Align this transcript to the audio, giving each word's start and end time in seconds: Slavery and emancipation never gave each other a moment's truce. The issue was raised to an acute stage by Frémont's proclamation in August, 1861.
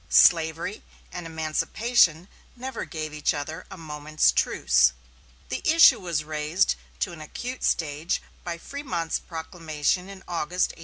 Slavery 0.09 0.81
and 1.11 1.27
emancipation 1.27 2.27
never 2.55 2.85
gave 2.85 3.13
each 3.13 3.35
other 3.35 3.67
a 3.69 3.77
moment's 3.77 4.31
truce. 4.31 4.93
The 5.49 5.61
issue 5.63 5.99
was 5.99 6.23
raised 6.23 6.73
to 7.01 7.11
an 7.11 7.21
acute 7.21 7.63
stage 7.63 8.19
by 8.43 8.57
Frémont's 8.57 9.19
proclamation 9.19 10.09
in 10.09 10.23
August, 10.27 10.69
1861. 10.71 10.79